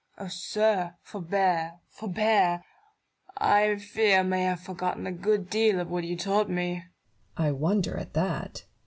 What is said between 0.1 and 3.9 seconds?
Nev^ton. Oh, sir! forbear, forbear! I